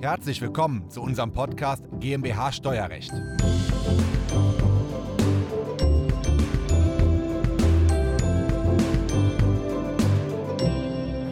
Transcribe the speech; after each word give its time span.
Herzlich 0.00 0.40
willkommen 0.40 0.88
zu 0.90 1.02
unserem 1.02 1.32
Podcast 1.32 1.82
GmbH 1.98 2.52
Steuerrecht. 2.52 3.10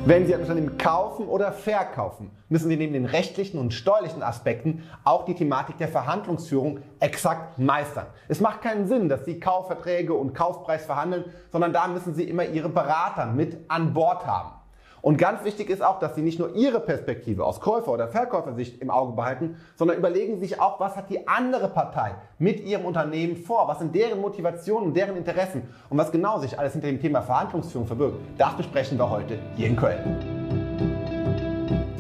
Wenn 0.05 0.27
Sie 0.27 0.35
ein 0.35 0.41
Unternehmen 0.41 0.79
kaufen 0.79 1.29
oder 1.29 1.53
verkaufen, 1.53 2.33
müssen 2.49 2.69
Sie 2.69 2.77
neben 2.77 2.93
den 2.93 3.05
rechtlichen 3.05 3.61
und 3.61 3.73
steuerlichen 3.73 4.25
Aspekten 4.25 4.83
auch 5.05 5.25
die 5.27 5.37
Thematik 5.37 5.79
der 5.79 5.87
Verhandlungsführung 5.87 6.81
exakt 6.99 7.61
meistern. 7.61 8.07
Es 8.27 8.41
macht 8.41 8.63
keinen 8.63 8.89
Sinn, 8.89 9.09
dass 9.09 9.25
Sie 9.25 9.39
Kaufverträge 9.39 10.13
und 10.13 10.35
Kaufpreis 10.35 10.87
verhandeln, 10.87 11.27
sondern 11.53 11.73
da 11.73 11.87
müssen 11.87 12.17
Sie 12.17 12.25
immer 12.25 12.45
Ihre 12.45 12.69
Berater 12.69 13.27
mit 13.27 13.59
an 13.69 13.95
Bord 13.95 14.27
haben. 14.27 14.66
Und 15.07 15.19
ganz 15.19 15.45
wichtig 15.45 15.71
ist 15.71 15.85
auch, 15.85 16.01
dass 16.01 16.17
Sie 16.17 16.21
nicht 16.21 16.41
nur 16.41 16.57
Ihre 16.57 16.81
Perspektive 16.81 17.45
aus 17.45 17.61
Käufer- 17.61 17.93
oder 17.93 18.09
Verkäufersicht 18.09 18.83
im 18.83 18.91
Auge 18.91 19.13
behalten, 19.13 19.55
sondern 19.77 19.99
überlegen 19.99 20.41
sich 20.41 20.61
auch, 20.61 20.81
was 20.81 20.97
hat 20.97 21.11
die 21.11 21.29
andere 21.29 21.69
Partei 21.69 22.17
mit 22.41 22.59
ihrem 22.67 22.85
Unternehmen 22.85 23.37
vor, 23.37 23.69
was 23.69 23.79
sind 23.79 23.95
deren 23.95 24.21
Motivationen 24.21 24.89
und 24.89 24.97
deren 24.97 25.17
Interessen 25.17 25.63
und 25.91 25.97
was 25.97 26.11
genau 26.11 26.41
sich 26.41 26.59
alles 26.59 26.73
hinter 26.73 26.89
dem 26.89 27.01
Thema 27.01 27.23
Verhandlungsführung 27.23 27.87
verbirgt. 27.87 28.17
Das 28.37 28.57
besprechen 28.57 28.99
wir 28.99 29.09
heute 29.09 29.39
hier 29.55 29.69
in 29.69 29.77
Köln. 29.77 30.01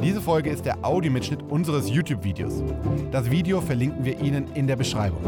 Diese 0.02 0.20
Folge 0.20 0.50
ist 0.50 0.66
der 0.66 0.74
Audiomitschnitt 0.82 1.44
unseres 1.48 1.88
YouTube-Videos. 1.88 2.64
Das 3.12 3.30
Video 3.30 3.60
verlinken 3.60 4.04
wir 4.04 4.18
Ihnen 4.18 4.52
in 4.54 4.66
der 4.66 4.74
Beschreibung. 4.74 5.22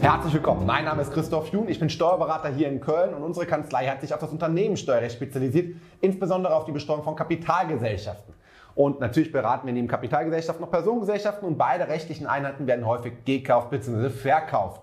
Herzlich 0.00 0.32
willkommen. 0.32 0.64
Mein 0.64 0.84
Name 0.84 1.02
ist 1.02 1.12
Christoph 1.12 1.48
Jun. 1.52 1.68
Ich 1.68 1.80
bin 1.80 1.90
Steuerberater 1.90 2.50
hier 2.50 2.68
in 2.68 2.80
Köln 2.80 3.14
und 3.14 3.24
unsere 3.24 3.46
Kanzlei 3.46 3.88
hat 3.88 4.00
sich 4.00 4.14
auf 4.14 4.20
das 4.20 4.30
Unternehmenssteuerrecht 4.30 5.16
spezialisiert, 5.16 5.74
insbesondere 6.00 6.54
auf 6.54 6.64
die 6.64 6.72
Besteuerung 6.72 7.02
von 7.02 7.16
Kapitalgesellschaften. 7.16 8.32
Und 8.76 9.00
natürlich 9.00 9.32
beraten 9.32 9.66
wir 9.66 9.74
neben 9.74 9.88
Kapitalgesellschaften 9.88 10.64
noch 10.64 10.70
Personengesellschaften 10.70 11.48
und 11.48 11.58
beide 11.58 11.88
rechtlichen 11.88 12.28
Einheiten 12.28 12.68
werden 12.68 12.86
häufig 12.86 13.24
gekauft 13.24 13.70
bzw. 13.70 14.08
verkauft. 14.10 14.82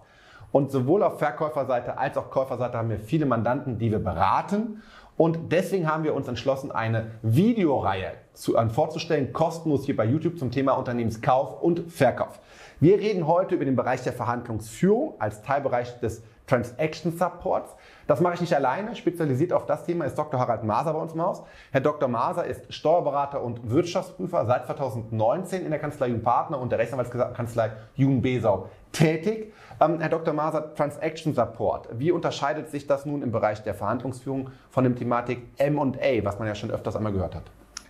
Und 0.51 0.69
sowohl 0.71 1.01
auf 1.01 1.17
Verkäuferseite 1.17 1.97
als 1.97 2.17
auch 2.17 2.29
Käuferseite 2.29 2.77
haben 2.77 2.89
wir 2.89 2.99
viele 2.99 3.25
Mandanten, 3.25 3.79
die 3.79 3.91
wir 3.91 3.99
beraten. 3.99 4.81
Und 5.17 5.51
deswegen 5.53 5.89
haben 5.89 6.03
wir 6.03 6.13
uns 6.13 6.27
entschlossen, 6.27 6.73
eine 6.73 7.11
Videoreihe 7.21 8.11
zu, 8.33 8.57
an, 8.57 8.69
vorzustellen, 8.69 9.31
kostenlos 9.31 9.85
hier 9.85 9.95
bei 9.95 10.05
YouTube 10.05 10.37
zum 10.37 10.51
Thema 10.51 10.73
Unternehmenskauf 10.73 11.61
und 11.61 11.89
Verkauf. 11.89 12.39
Wir 12.81 12.99
reden 12.99 13.25
heute 13.25 13.55
über 13.55 13.63
den 13.63 13.77
Bereich 13.77 14.03
der 14.03 14.11
Verhandlungsführung 14.11 15.13
als 15.17 15.41
Teilbereich 15.41 15.97
des 16.01 16.23
Transaction 16.45 17.17
Supports. 17.17 17.73
Das 18.05 18.19
mache 18.19 18.35
ich 18.35 18.41
nicht 18.41 18.53
alleine. 18.53 18.95
Spezialisiert 18.97 19.53
auf 19.53 19.65
das 19.65 19.85
Thema 19.85 20.05
ist 20.05 20.15
Dr. 20.15 20.39
Harald 20.39 20.63
Maser 20.63 20.93
bei 20.93 20.99
uns 20.99 21.13
im 21.13 21.21
Haus. 21.21 21.41
Herr 21.71 21.79
Dr. 21.79 22.09
Maser 22.09 22.45
ist 22.45 22.71
Steuerberater 22.73 23.41
und 23.41 23.69
Wirtschaftsprüfer 23.69 24.45
seit 24.45 24.65
2019 24.65 25.63
in 25.63 25.71
der 25.71 25.79
Kanzlei 25.79 26.07
Jun 26.07 26.21
Partner 26.21 26.59
und 26.59 26.69
der 26.69 26.79
Rechtsanwaltskanzlei 26.79 27.71
Jun 27.95 28.21
Besau 28.21 28.69
tätig. 28.91 29.53
Ähm, 29.79 30.01
Herr 30.01 30.09
Dr. 30.09 30.33
Maser, 30.33 30.75
Transaction 30.75 31.33
Support. 31.33 31.87
Wie 31.93 32.11
unterscheidet 32.11 32.69
sich 32.69 32.87
das 32.87 33.05
nun 33.05 33.21
im 33.21 33.31
Bereich 33.31 33.63
der 33.63 33.73
Verhandlungsführung 33.73 34.49
von 34.69 34.83
dem 34.83 34.97
Thematik 34.97 35.43
M&A, 35.57 36.25
was 36.25 36.39
man 36.39 36.47
ja 36.47 36.55
schon 36.55 36.71
öfters 36.71 36.95
einmal 36.95 37.13
gehört 37.13 37.35
hat? 37.35 37.43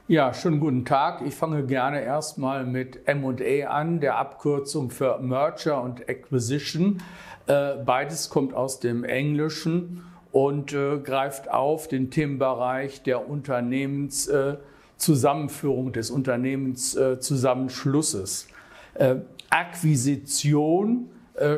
Ja, 0.08 0.36
schönen 0.36 0.60
guten 0.60 0.86
Tag. 0.86 1.24
Ich 1.26 1.34
fange 1.34 1.66
gerne 1.66 2.04
erstmal 2.04 2.64
mit 2.64 3.08
M&A 3.08 3.68
an, 3.68 4.00
der 4.00 4.20
Abkürzung 4.20 4.92
für 4.92 5.18
Merger 5.18 5.82
und 5.82 6.08
Acquisition. 6.08 7.02
Äh, 7.48 7.78
beides 7.84 8.30
kommt 8.30 8.54
aus 8.54 8.80
dem 8.80 9.04
Englischen 9.04 10.04
und 10.32 10.74
äh, 10.74 11.00
greift 11.00 11.50
auf 11.50 11.88
den 11.88 12.12
Themenbereich 12.12 13.02
der 13.02 13.28
Unternehmenszusammenführung, 13.28 15.92
des 15.92 16.12
Unternehmenszusammenschlusses. 16.12 18.48
Äh, 18.94 19.16
Akquisition 19.50 21.10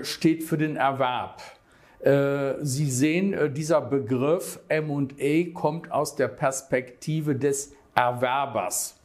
steht 0.04 0.44
für 0.44 0.58
den 0.58 0.76
Erwerb. 0.76 1.40
Sie 2.62 2.90
sehen, 2.90 3.54
dieser 3.54 3.82
Begriff 3.82 4.60
M&A 4.70 5.54
kommt 5.54 5.92
aus 5.92 6.16
der 6.16 6.30
Perspektive 6.30 7.36
des 7.36 7.77
Erwerbers. 7.98 8.96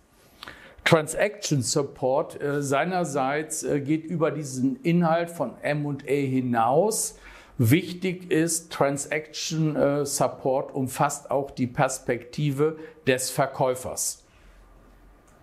Transaction 0.85 1.63
Support 1.63 2.41
äh, 2.43 2.63
seinerseits 2.63 3.63
äh, 3.63 3.81
geht 3.81 4.05
über 4.05 4.31
diesen 4.31 4.77
Inhalt 4.83 5.31
von 5.31 5.55
M&A 5.63 6.13
hinaus. 6.13 7.17
Wichtig 7.57 8.31
ist, 8.31 8.71
Transaction 8.71 9.77
äh, 9.77 10.05
Support 10.05 10.75
umfasst 10.75 11.31
auch 11.31 11.51
die 11.53 11.67
Perspektive 11.67 12.77
des 13.07 13.31
Verkäufers. 13.31 14.25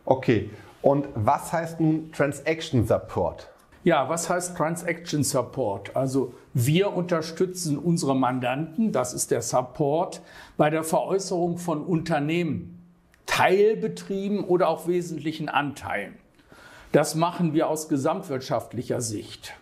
Okay, 0.05 0.51
und 0.83 1.07
was 1.15 1.51
heißt 1.51 1.79
nun 1.79 2.11
Transaction 2.11 2.85
Support? 2.85 3.49
Ja, 3.83 4.09
was 4.09 4.29
heißt 4.29 4.57
Transaction 4.57 5.23
Support? 5.23 5.95
Also 5.95 6.35
wir 6.53 6.93
unterstützen 6.93 7.79
unsere 7.79 8.15
Mandanten, 8.15 8.91
das 8.91 9.13
ist 9.13 9.31
der 9.31 9.41
Support, 9.41 10.21
bei 10.57 10.69
der 10.69 10.83
Veräußerung 10.83 11.57
von 11.57 11.83
Unternehmen. 11.83 12.78
Teilbetrieben 13.29 14.43
oder 14.43 14.67
auch 14.67 14.87
wesentlichen 14.87 15.49
Anteilen. 15.49 16.15
Das 16.91 17.13
machen 17.13 17.53
wir 17.53 17.69
aus 17.69 17.87
gesamtwirtschaftlicher 17.87 19.01
Sicht. 19.01 19.53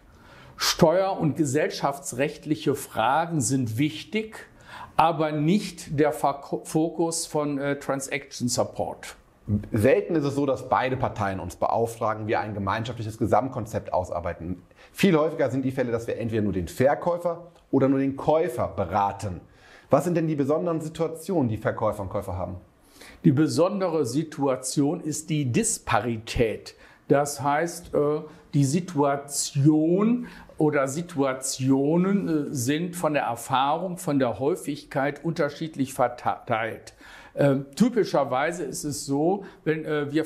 Steuer- 0.55 1.19
und 1.19 1.35
gesellschaftsrechtliche 1.35 2.73
Fragen 2.75 3.41
sind 3.41 3.78
wichtig, 3.78 4.47
aber 4.95 5.33
nicht 5.33 6.00
der 6.00 6.13
Fokus 6.13 7.28
von 7.28 7.59
äh, 7.59 7.78
Transaction 7.78 8.47
Support. 8.47 9.17
Selten 9.73 10.16
ist 10.16 10.23
es 10.23 10.35
so, 10.35 10.45
dass 10.45 10.69
beide 10.69 10.95
Parteien 10.95 11.39
uns 11.41 11.57
beauftragen, 11.57 12.28
wir 12.28 12.39
ein 12.39 12.53
gemeinschaftliches 12.53 13.17
Gesamtkonzept 13.17 13.91
ausarbeiten. 13.91 14.63
Viel 14.94 15.17
häufiger 15.17 15.51
sind 15.51 15.66
die 15.66 15.72
Fälle, 15.72 15.91
dass 15.91 16.07
wir 16.07 16.17
entweder 16.17 16.41
nur 16.41 16.53
den 16.53 16.69
Verkäufer 16.69 17.47
oder 17.69 17.89
nur 17.89 17.99
den 17.99 18.16
Käufer 18.16 18.69
beraten. 18.69 19.41
Was 19.89 20.05
sind 20.05 20.16
denn 20.16 20.28
die 20.28 20.35
besonderen 20.35 20.79
Situationen, 20.81 21.49
die 21.49 21.57
Verkäufer 21.57 22.01
und 22.01 22.09
Käufer 22.09 22.38
haben? 22.38 22.55
Die 23.23 23.31
besondere 23.31 24.06
Situation 24.06 25.01
ist 25.01 25.29
die 25.29 25.45
Disparität. 25.51 26.75
Das 27.07 27.41
heißt, 27.41 27.94
äh, 27.94 28.22
die 28.53 28.66
Situation 28.66 30.28
oder 30.57 30.88
Situationen 30.88 32.28
äh, 32.28 32.53
sind 32.53 32.96
von 32.96 33.13
der 33.13 33.23
Erfahrung, 33.23 33.97
von 33.97 34.19
der 34.19 34.40
Häufigkeit 34.40 35.23
unterschiedlich 35.23 35.94
verteilt. 35.94 36.94
Ähm, 37.35 37.66
typischerweise 37.75 38.63
ist 38.63 38.84
es 38.84 39.06
so, 39.06 39.46
wenn 39.63 39.85
äh, 39.85 40.12
wir 40.12 40.25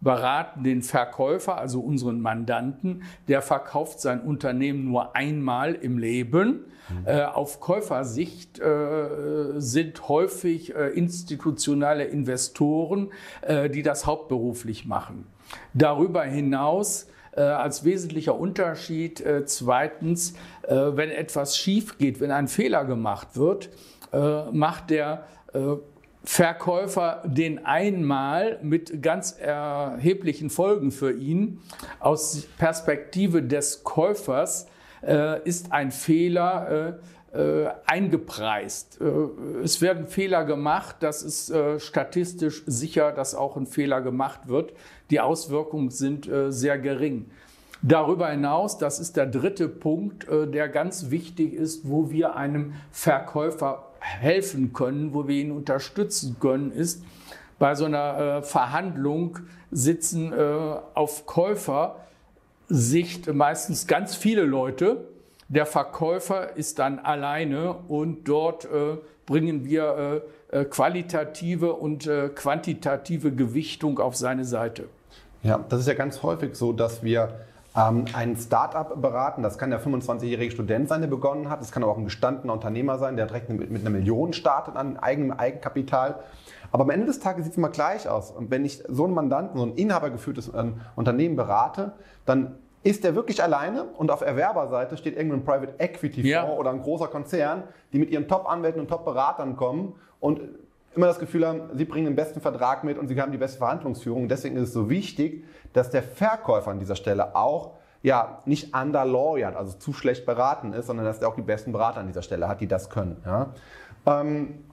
beraten 0.00 0.64
den 0.64 0.82
Verkäufer, 0.82 1.58
also 1.58 1.80
unseren 1.80 2.20
Mandanten, 2.20 3.02
der 3.28 3.42
verkauft 3.42 4.00
sein 4.00 4.20
Unternehmen 4.20 4.84
nur 4.84 5.16
einmal 5.16 5.74
im 5.74 5.98
Leben. 5.98 6.66
Mhm. 6.88 7.06
Äh, 7.06 7.22
auf 7.22 7.60
Käufersicht 7.60 8.58
äh, 8.58 9.54
sind 9.56 10.08
häufig 10.08 10.74
äh, 10.74 10.88
institutionelle 10.88 12.04
Investoren, 12.04 13.10
äh, 13.42 13.70
die 13.70 13.82
das 13.82 14.04
hauptberuflich 14.06 14.84
machen. 14.84 15.26
Darüber 15.72 16.24
hinaus 16.24 17.08
äh, 17.32 17.40
als 17.40 17.84
wesentlicher 17.84 18.38
Unterschied 18.38 19.20
äh, 19.20 19.44
zweitens, 19.46 20.34
wenn 20.66 21.10
etwas 21.10 21.58
schief 21.58 21.98
geht, 21.98 22.20
wenn 22.20 22.30
ein 22.30 22.48
Fehler 22.48 22.86
gemacht 22.86 23.36
wird, 23.36 23.68
macht 24.50 24.88
der 24.88 25.26
Verkäufer 26.24 27.22
den 27.26 27.66
einmal 27.66 28.58
mit 28.62 29.02
ganz 29.02 29.32
erheblichen 29.32 30.48
Folgen 30.48 30.90
für 30.90 31.12
ihn. 31.12 31.60
Aus 32.00 32.46
Perspektive 32.56 33.42
des 33.42 33.84
Käufers 33.84 34.66
äh, 35.06 35.42
ist 35.46 35.70
ein 35.72 35.90
Fehler 35.90 36.98
äh, 37.34 37.38
äh, 37.38 37.68
eingepreist. 37.86 39.00
Äh, 39.00 39.62
es 39.62 39.82
werden 39.82 40.06
Fehler 40.06 40.44
gemacht, 40.44 40.96
das 41.00 41.22
ist 41.22 41.50
äh, 41.50 41.78
statistisch 41.78 42.62
sicher, 42.66 43.12
dass 43.12 43.34
auch 43.34 43.56
ein 43.56 43.66
Fehler 43.66 44.00
gemacht 44.00 44.48
wird. 44.48 44.72
Die 45.10 45.20
Auswirkungen 45.20 45.90
sind 45.90 46.28
äh, 46.28 46.52
sehr 46.52 46.78
gering. 46.78 47.30
Darüber 47.82 48.28
hinaus, 48.30 48.78
das 48.78 48.98
ist 48.98 49.16
der 49.18 49.26
dritte 49.26 49.68
Punkt, 49.68 50.26
der 50.30 50.70
ganz 50.70 51.10
wichtig 51.10 51.52
ist, 51.52 51.86
wo 51.86 52.10
wir 52.10 52.34
einem 52.34 52.72
Verkäufer 52.90 53.93
helfen 54.04 54.72
können, 54.72 55.14
wo 55.14 55.26
wir 55.26 55.36
ihn 55.36 55.50
unterstützen 55.50 56.36
können, 56.38 56.70
ist, 56.70 57.02
bei 57.58 57.74
so 57.74 57.86
einer 57.86 58.18
äh, 58.18 58.42
Verhandlung 58.42 59.38
sitzen 59.70 60.32
äh, 60.32 60.76
auf 60.94 61.26
Käufersicht 61.26 63.32
meistens 63.32 63.86
ganz 63.86 64.14
viele 64.14 64.42
Leute. 64.42 65.08
Der 65.48 65.66
Verkäufer 65.66 66.56
ist 66.56 66.78
dann 66.78 66.98
alleine 66.98 67.74
und 67.88 68.24
dort 68.24 68.66
äh, 68.66 68.98
bringen 69.26 69.64
wir 69.64 70.22
qualitative 70.68 71.72
und 71.72 72.08
quantitative 72.34 73.32
Gewichtung 73.32 73.98
auf 73.98 74.16
seine 74.16 74.44
Seite. 74.44 74.84
Ja, 75.42 75.64
das 75.66 75.80
ist 75.80 75.88
ja 75.88 75.94
ganz 75.94 76.22
häufig 76.22 76.54
so, 76.54 76.74
dass 76.74 77.02
wir 77.02 77.40
ähm, 77.76 78.04
ein 78.12 78.36
Startup 78.36 79.00
beraten. 79.00 79.42
Das 79.42 79.58
kann 79.58 79.70
der 79.70 79.80
25-jährige 79.80 80.52
Student 80.52 80.88
sein, 80.88 81.00
der 81.00 81.08
begonnen 81.08 81.50
hat. 81.50 81.60
Das 81.60 81.72
kann 81.72 81.82
aber 81.82 81.92
auch 81.92 81.98
ein 81.98 82.04
gestandener 82.04 82.52
Unternehmer 82.52 82.98
sein, 82.98 83.16
der 83.16 83.26
direkt 83.26 83.48
mit, 83.48 83.70
mit 83.70 83.80
einer 83.82 83.90
Million 83.90 84.32
startet 84.32 84.76
an 84.76 84.96
eigenem 84.96 85.32
Eigenkapital. 85.32 86.20
Aber 86.70 86.84
am 86.84 86.90
Ende 86.90 87.06
des 87.06 87.20
Tages 87.20 87.44
sieht 87.44 87.52
es 87.52 87.58
immer 87.58 87.68
gleich 87.70 88.08
aus. 88.08 88.30
Und 88.30 88.50
wenn 88.50 88.64
ich 88.64 88.82
so 88.88 89.04
einen 89.04 89.14
Mandanten, 89.14 89.58
so 89.58 89.66
ein 89.66 89.74
inhabergeführtes 89.74 90.52
ähm, 90.54 90.80
Unternehmen 90.96 91.36
berate, 91.36 91.92
dann 92.26 92.56
ist 92.82 93.02
der 93.02 93.14
wirklich 93.14 93.42
alleine 93.42 93.84
und 93.84 94.10
auf 94.10 94.20
Erwerberseite 94.20 94.96
steht 94.96 95.16
irgendein 95.16 95.44
Private 95.44 95.74
Equity 95.78 96.20
Fonds 96.20 96.28
Ja. 96.28 96.48
oder 96.48 96.70
ein 96.70 96.82
großer 96.82 97.08
Konzern, 97.08 97.64
die 97.92 97.98
mit 97.98 98.10
ihren 98.10 98.28
Top-Anwälten 98.28 98.80
und 98.80 98.88
Top-Beratern 98.88 99.56
kommen 99.56 99.94
und 100.20 100.40
immer 100.96 101.06
das 101.06 101.18
Gefühl 101.18 101.46
haben, 101.46 101.62
sie 101.74 101.84
bringen 101.84 102.06
den 102.06 102.16
besten 102.16 102.40
Vertrag 102.40 102.84
mit 102.84 102.98
und 102.98 103.08
sie 103.08 103.20
haben 103.20 103.32
die 103.32 103.38
beste 103.38 103.58
Verhandlungsführung. 103.58 104.28
Deswegen 104.28 104.56
ist 104.56 104.68
es 104.68 104.72
so 104.72 104.88
wichtig, 104.90 105.44
dass 105.72 105.90
der 105.90 106.02
Verkäufer 106.02 106.70
an 106.70 106.78
dieser 106.78 106.96
Stelle 106.96 107.34
auch 107.36 107.74
ja, 108.02 108.42
nicht 108.44 108.76
underlawyert, 108.76 109.56
also 109.56 109.78
zu 109.78 109.94
schlecht 109.94 110.26
beraten 110.26 110.74
ist, 110.74 110.86
sondern 110.86 111.06
dass 111.06 111.20
er 111.20 111.28
auch 111.28 111.36
die 111.36 111.42
besten 111.42 111.72
Berater 111.72 112.00
an 112.00 112.06
dieser 112.06 112.22
Stelle 112.22 112.48
hat, 112.48 112.60
die 112.60 112.66
das 112.66 112.90
können. 112.90 113.16
Ja. 113.24 113.54
Ähm, 114.06 114.64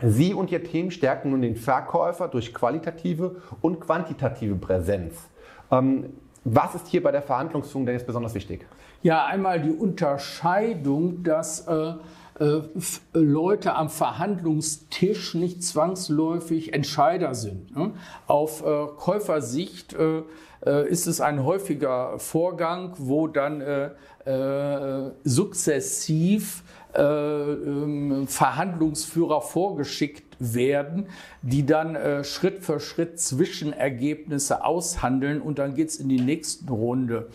Sie 0.00 0.32
und 0.32 0.50
Ihr 0.50 0.62
Team 0.62 0.90
stärken 0.90 1.30
nun 1.30 1.42
den 1.42 1.56
Verkäufer 1.56 2.28
durch 2.28 2.54
qualitative 2.54 3.42
und 3.60 3.80
quantitative 3.80 4.54
Präsenz. 4.54 5.28
Ähm, 5.70 6.14
was 6.44 6.74
ist 6.74 6.86
hier 6.86 7.02
bei 7.02 7.12
der 7.12 7.20
Verhandlungsführung 7.22 7.84
denn 7.84 7.96
jetzt 7.96 8.06
besonders 8.06 8.32
wichtig? 8.34 8.66
Ja, 9.02 9.26
einmal 9.26 9.60
die 9.60 9.70
Unterscheidung, 9.70 11.22
dass 11.22 11.66
äh, 11.68 11.92
äh, 12.40 12.60
f- 12.76 13.00
Leute 13.12 13.74
am 13.74 13.88
Verhandlungstisch 13.88 15.34
nicht 15.34 15.62
zwangsläufig 15.62 16.72
Entscheider 16.74 17.34
sind. 17.34 17.76
Ne? 17.76 17.92
Auf 18.26 18.64
äh, 18.64 18.86
Käufersicht 18.96 19.94
äh, 19.94 20.22
äh, 20.64 20.88
ist 20.88 21.06
es 21.06 21.20
ein 21.20 21.44
häufiger 21.44 22.18
Vorgang, 22.18 22.94
wo 22.98 23.26
dann 23.28 23.60
äh, 23.60 23.90
äh, 24.24 25.10
sukzessiv 25.24 26.62
äh, 26.94 27.02
ähm, 27.02 28.26
Verhandlungsführer 28.26 29.40
vorgeschickt 29.40 30.36
werden, 30.38 31.06
die 31.42 31.66
dann 31.66 31.94
äh, 31.96 32.24
Schritt 32.24 32.64
für 32.64 32.80
Schritt 32.80 33.20
Zwischenergebnisse 33.20 34.64
aushandeln 34.64 35.40
und 35.40 35.58
dann 35.58 35.74
geht's 35.74 35.96
in 35.96 36.08
die 36.08 36.20
nächste 36.20 36.72
Runde. 36.72 37.28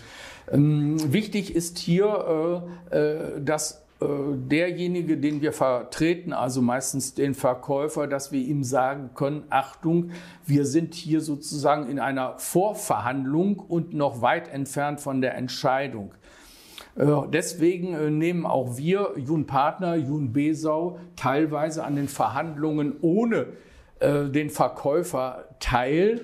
Ähm, 0.52 1.14
wichtig 1.14 1.56
ist 1.56 1.78
hier, 1.78 2.64
äh, 2.92 2.98
äh, 2.98 3.42
dass 3.42 3.72
äh, 3.72 3.83
derjenige, 4.50 5.18
den 5.18 5.42
wir 5.42 5.54
vertreten, 5.54 6.34
also 6.34 6.62
meistens 6.62 7.14
den 7.14 7.34
Verkäufer, 7.34 8.08
dass 8.08 8.32
wir 8.32 8.42
ihm 8.42 8.64
sagen 8.64 9.12
können, 9.16 9.44
Achtung, 9.50 10.12
wir 10.46 10.66
sind 10.66 10.94
hier 10.94 11.22
sozusagen 11.22 11.90
in 11.90 12.00
einer 12.00 12.38
Vorverhandlung 12.38 13.60
und 13.60 13.94
noch 13.94 14.22
weit 14.22 14.48
entfernt 14.48 15.00
von 15.00 15.22
der 15.22 15.36
Entscheidung. 15.36 16.12
Äh, 16.96 17.06
Deswegen 17.32 17.94
äh, 17.94 18.10
nehmen 18.10 18.46
auch 18.46 18.78
wir, 18.78 19.14
Jun 19.18 19.46
Partner, 19.46 19.96
Jun 19.96 20.34
Besau, 20.34 21.00
teilweise 21.16 21.84
an 21.84 21.96
den 21.96 22.08
Verhandlungen 22.08 22.96
ohne 23.02 23.48
äh, 24.00 24.26
den 24.26 24.50
Verkäufer 24.50 25.46
teil, 25.60 26.22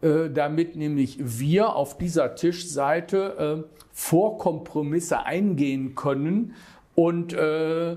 äh, 0.00 0.30
damit 0.32 0.76
nämlich 0.76 1.18
wir 1.20 1.74
auf 1.74 1.98
dieser 1.98 2.34
Tischseite 2.34 3.64
äh, 3.66 3.78
Vorkompromisse 3.92 5.24
eingehen 5.26 5.94
können 5.94 6.54
und 6.98 7.32
äh, 7.32 7.92
äh, 7.92 7.96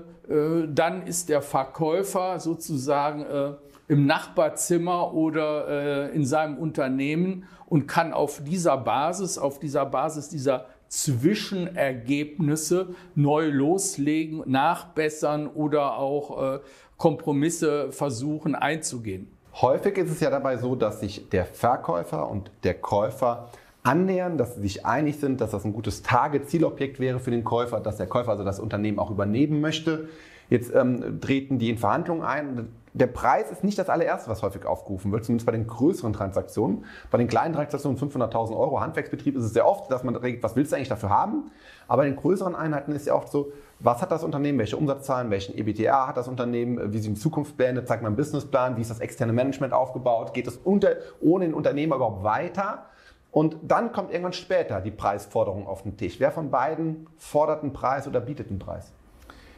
dann 0.68 1.08
ist 1.08 1.28
der 1.28 1.42
Verkäufer 1.42 2.38
sozusagen 2.38 3.22
äh, 3.22 3.54
im 3.88 4.06
Nachbarzimmer 4.06 5.12
oder 5.12 6.12
äh, 6.12 6.14
in 6.14 6.24
seinem 6.24 6.56
Unternehmen 6.56 7.48
und 7.66 7.88
kann 7.88 8.12
auf 8.12 8.44
dieser 8.44 8.76
Basis, 8.76 9.38
auf 9.38 9.58
dieser 9.58 9.86
Basis 9.86 10.28
dieser 10.28 10.66
Zwischenergebnisse 10.86 12.94
neu 13.16 13.48
loslegen, 13.48 14.44
nachbessern 14.46 15.48
oder 15.48 15.98
auch 15.98 16.54
äh, 16.54 16.60
Kompromisse 16.96 17.90
versuchen 17.90 18.54
einzugehen. 18.54 19.32
Häufig 19.54 19.98
ist 19.98 20.12
es 20.12 20.20
ja 20.20 20.30
dabei 20.30 20.58
so, 20.58 20.76
dass 20.76 21.00
sich 21.00 21.28
der 21.28 21.46
Verkäufer 21.46 22.30
und 22.30 22.52
der 22.62 22.74
Käufer 22.74 23.48
annähern, 23.82 24.38
dass 24.38 24.54
sie 24.54 24.62
sich 24.62 24.86
einig 24.86 25.18
sind, 25.18 25.40
dass 25.40 25.50
das 25.50 25.64
ein 25.64 25.72
gutes 25.72 26.02
Target-Zielobjekt 26.02 27.00
wäre 27.00 27.18
für 27.18 27.30
den 27.30 27.44
Käufer, 27.44 27.80
dass 27.80 27.96
der 27.96 28.06
Käufer 28.06 28.30
also 28.30 28.44
das 28.44 28.60
Unternehmen 28.60 28.98
auch 28.98 29.10
übernehmen 29.10 29.60
möchte. 29.60 30.08
Jetzt 30.48 30.74
ähm, 30.74 31.20
treten 31.20 31.58
die 31.58 31.70
in 31.70 31.78
Verhandlungen 31.78 32.22
ein. 32.22 32.68
Der 32.94 33.06
Preis 33.06 33.50
ist 33.50 33.64
nicht 33.64 33.78
das 33.78 33.88
allererste, 33.88 34.28
was 34.28 34.42
häufig 34.42 34.66
aufgerufen 34.66 35.10
wird, 35.10 35.24
zumindest 35.24 35.46
bei 35.46 35.52
den 35.52 35.66
größeren 35.66 36.12
Transaktionen. 36.12 36.84
Bei 37.10 37.16
den 37.16 37.26
kleinen 37.26 37.54
Transaktionen 37.54 37.98
500.000 37.98 38.54
Euro 38.54 38.80
Handwerksbetrieb 38.80 39.34
ist 39.34 39.44
es 39.44 39.54
sehr 39.54 39.66
oft, 39.66 39.90
dass 39.90 40.04
man 40.04 40.14
regt, 40.14 40.42
was 40.42 40.54
willst 40.54 40.72
du 40.72 40.76
eigentlich 40.76 40.90
dafür 40.90 41.08
haben? 41.08 41.50
Aber 41.88 42.04
in 42.04 42.12
den 42.12 42.20
größeren 42.20 42.54
Einheiten 42.54 42.92
ist 42.92 43.06
ja 43.06 43.14
oft 43.14 43.30
so, 43.30 43.50
was 43.80 44.02
hat 44.02 44.12
das 44.12 44.22
Unternehmen, 44.22 44.58
welche 44.58 44.76
Umsatzzahlen, 44.76 45.30
welchen 45.30 45.56
EBTA 45.56 46.06
hat 46.06 46.18
das 46.18 46.28
Unternehmen, 46.28 46.92
wie 46.92 46.98
sind 46.98 47.18
Zukunftspläne, 47.18 47.84
zeigt 47.86 48.02
man 48.02 48.10
einen 48.10 48.16
Businessplan, 48.16 48.76
wie 48.76 48.82
ist 48.82 48.90
das 48.90 49.00
externe 49.00 49.32
Management 49.32 49.72
aufgebaut, 49.72 50.34
geht 50.34 50.46
es 50.46 50.58
unter, 50.58 50.90
ohne 51.20 51.46
den 51.46 51.54
Unternehmer 51.54 51.96
überhaupt 51.96 52.22
weiter? 52.22 52.84
Und 53.32 53.56
dann 53.62 53.92
kommt 53.92 54.10
irgendwann 54.10 54.34
später 54.34 54.82
die 54.82 54.90
Preisforderung 54.90 55.66
auf 55.66 55.82
den 55.82 55.96
Tisch. 55.96 56.20
Wer 56.20 56.30
von 56.30 56.50
beiden 56.50 57.08
fordert 57.16 57.62
einen 57.62 57.72
Preis 57.72 58.06
oder 58.06 58.20
bietet 58.20 58.50
einen 58.50 58.58
Preis? 58.58 58.92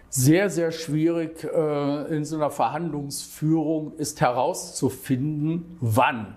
Sehr, 0.09 0.49
sehr 0.49 0.71
schwierig 0.71 1.43
äh, 1.43 2.17
in 2.17 2.25
so 2.25 2.37
einer 2.37 2.51
Verhandlungsführung 2.51 3.97
ist 3.97 4.21
herauszufinden, 4.21 5.77
wann 5.81 6.37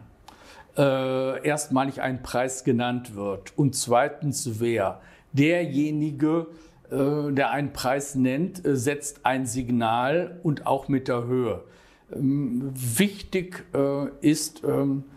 äh, 0.75 1.47
erstmalig 1.47 2.01
ein 2.01 2.23
Preis 2.23 2.63
genannt 2.63 3.15
wird 3.15 3.55
und 3.55 3.75
zweitens 3.75 4.59
wer. 4.59 4.99
Derjenige, 5.31 6.47
äh, 6.89 7.31
der 7.31 7.51
einen 7.51 7.71
Preis 7.71 8.15
nennt, 8.15 8.61
setzt 8.63 9.27
ein 9.27 9.45
Signal 9.45 10.39
und 10.41 10.65
auch 10.65 10.87
mit 10.87 11.07
der 11.07 11.25
Höhe. 11.25 11.63
Ähm, 12.11 12.71
wichtig 12.73 13.63
ist, 14.21 14.63
ähm, 14.63 15.03
äh, 15.03 15.16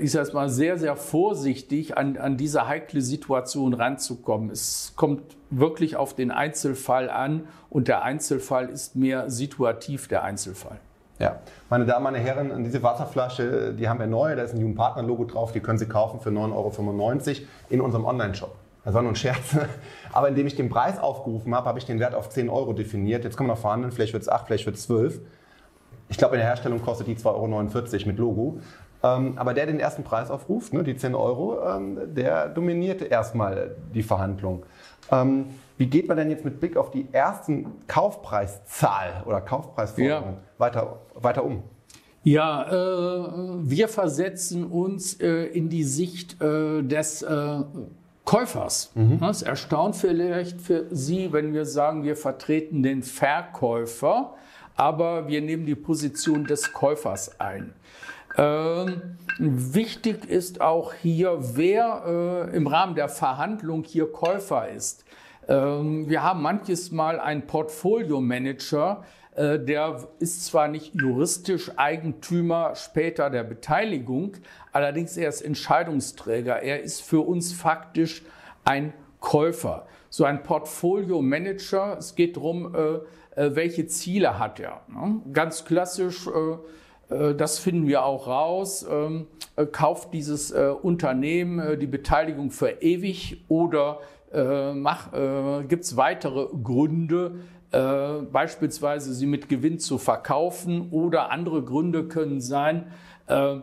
ich 0.00 0.12
sage 0.12 0.32
mal, 0.32 0.48
sehr, 0.48 0.78
sehr 0.78 0.96
vorsichtig 0.96 1.96
an, 1.96 2.16
an 2.16 2.36
diese 2.36 2.66
heikle 2.66 3.00
Situation 3.02 3.74
ranzukommen. 3.74 4.50
Es 4.50 4.94
kommt 4.96 5.36
wirklich 5.50 5.96
auf 5.96 6.14
den 6.14 6.30
Einzelfall 6.30 7.10
an 7.10 7.46
und 7.68 7.88
der 7.88 8.02
Einzelfall 8.02 8.68
ist 8.68 8.96
mehr 8.96 9.30
situativ 9.30 10.08
der 10.08 10.24
Einzelfall. 10.24 10.78
Ja, 11.20 11.40
meine 11.68 11.84
Damen, 11.84 12.04
meine 12.04 12.18
Herren, 12.18 12.64
diese 12.64 12.82
Wasserflasche, 12.82 13.74
die 13.74 13.88
haben 13.88 14.00
wir 14.00 14.06
neu, 14.06 14.34
da 14.34 14.42
ist 14.42 14.54
ein 14.54 14.60
Jugendpartner-Logo 14.60 15.24
drauf, 15.24 15.52
die 15.52 15.60
können 15.60 15.78
Sie 15.78 15.86
kaufen 15.86 16.18
für 16.20 16.30
9,95 16.30 16.40
Euro 16.52 17.46
in 17.68 17.80
unserem 17.82 18.06
Online-Shop. 18.06 18.56
Das 18.84 18.94
war 18.94 19.02
nur 19.02 19.12
ein 19.12 19.16
Scherz. 19.16 19.58
Aber 20.12 20.28
indem 20.28 20.46
ich 20.46 20.56
den 20.56 20.70
Preis 20.70 20.98
aufgerufen 20.98 21.54
habe, 21.54 21.68
habe 21.68 21.78
ich 21.78 21.84
den 21.84 22.00
Wert 22.00 22.14
auf 22.14 22.30
10 22.30 22.48
Euro 22.48 22.72
definiert. 22.72 23.24
Jetzt 23.24 23.36
kommen 23.36 23.50
noch 23.50 23.58
verhandeln, 23.58 23.92
vielleicht 23.92 24.14
wird 24.14 24.22
es 24.22 24.30
8, 24.30 24.46
vielleicht 24.46 24.64
wird 24.64 24.76
es 24.76 24.84
12. 24.84 25.20
Ich 26.08 26.16
glaube, 26.16 26.36
in 26.36 26.40
der 26.40 26.48
Herstellung 26.48 26.80
kostet 26.80 27.06
die 27.06 27.16
2,49 27.16 27.26
Euro 27.26 28.06
mit 28.06 28.18
Logo. 28.18 28.60
Ähm, 29.02 29.34
aber 29.36 29.54
der 29.54 29.66
den 29.66 29.80
ersten 29.80 30.04
Preis 30.04 30.30
aufruft, 30.30 30.72
ne, 30.74 30.84
die 30.84 30.96
10 30.96 31.14
Euro, 31.14 31.58
ähm, 31.66 31.98
der 32.14 32.48
dominierte 32.48 33.06
erstmal 33.06 33.74
die 33.94 34.02
Verhandlung. 34.02 34.64
Ähm, 35.10 35.46
wie 35.78 35.86
geht 35.86 36.06
man 36.08 36.18
denn 36.18 36.28
jetzt 36.30 36.44
mit 36.44 36.60
Blick 36.60 36.76
auf 36.76 36.90
die 36.90 37.08
ersten 37.12 37.66
Kaufpreiszahl 37.86 39.22
oder 39.24 39.40
Kaufpreisforderungen 39.40 40.34
Ja. 40.34 40.38
weiter, 40.58 40.98
weiter 41.14 41.44
um? 41.44 41.62
Ja, 42.22 42.64
äh, 42.68 43.28
wir 43.62 43.88
versetzen 43.88 44.66
uns 44.66 45.18
äh, 45.20 45.44
in 45.46 45.70
die 45.70 45.84
Sicht 45.84 46.40
äh, 46.42 46.82
des 46.82 47.22
äh, 47.22 47.60
Käufers. 48.26 48.92
Das 49.18 49.42
erstaunt 49.42 49.96
vielleicht 49.96 50.60
für 50.60 50.84
Sie, 50.90 51.32
wenn 51.32 51.52
wir 51.52 51.64
sagen, 51.64 52.04
wir 52.04 52.14
vertreten 52.14 52.82
den 52.82 53.02
Verkäufer, 53.02 54.34
aber 54.76 55.26
wir 55.26 55.40
nehmen 55.40 55.66
die 55.66 55.74
Position 55.74 56.44
des 56.44 56.72
Käufers 56.72 57.40
ein. 57.40 57.72
Ähm, 58.36 59.02
wichtig 59.38 60.28
ist 60.28 60.60
auch 60.60 60.94
hier, 60.94 61.38
wer 61.56 62.48
äh, 62.52 62.56
im 62.56 62.66
Rahmen 62.66 62.94
der 62.94 63.08
Verhandlung 63.08 63.84
hier 63.84 64.10
Käufer 64.10 64.68
ist. 64.68 65.04
Ähm, 65.48 66.08
wir 66.08 66.22
haben 66.22 66.42
manches 66.42 66.90
Mal 66.90 67.18
einen 67.18 67.46
Portfolio-Manager, 67.46 69.04
äh, 69.34 69.58
der 69.58 70.08
ist 70.18 70.46
zwar 70.46 70.68
nicht 70.68 70.94
juristisch 70.94 71.72
Eigentümer 71.76 72.74
später 72.74 73.30
der 73.30 73.44
Beteiligung, 73.44 74.36
allerdings 74.72 75.16
er 75.16 75.28
ist 75.28 75.40
Entscheidungsträger. 75.40 76.62
Er 76.62 76.82
ist 76.82 77.00
für 77.02 77.20
uns 77.20 77.52
faktisch 77.52 78.22
ein 78.64 78.92
Käufer. 79.20 79.86
So 80.08 80.24
ein 80.24 80.42
Portfolio-Manager, 80.42 81.96
es 81.98 82.14
geht 82.14 82.36
darum, 82.36 82.74
äh, 82.74 83.40
äh, 83.40 83.54
welche 83.54 83.86
Ziele 83.86 84.38
hat 84.38 84.58
er. 84.60 84.80
Ne? 84.88 85.20
Ganz 85.32 85.64
klassisch, 85.64 86.26
äh, 86.26 86.56
das 87.34 87.58
finden 87.58 87.86
wir 87.86 88.04
auch 88.04 88.26
raus, 88.26 88.86
ähm, 88.88 89.26
äh, 89.56 89.66
kauft 89.66 90.14
dieses 90.14 90.50
äh, 90.50 90.72
Unternehmen 90.82 91.58
äh, 91.58 91.78
die 91.78 91.86
Beteiligung 91.86 92.50
für 92.50 92.82
ewig 92.82 93.44
oder 93.48 93.98
äh, 94.32 94.70
äh, 94.70 95.64
gibt 95.64 95.84
es 95.84 95.96
weitere 95.96 96.46
Gründe, 96.62 97.40
äh, 97.72 98.22
beispielsweise 98.30 99.12
sie 99.12 99.26
mit 99.26 99.48
Gewinn 99.48 99.78
zu 99.78 99.98
verkaufen 99.98 100.90
oder 100.90 101.30
andere 101.30 101.62
Gründe 101.62 102.04
können 102.04 102.40
sein, 102.40 102.92
äh, 103.26 103.56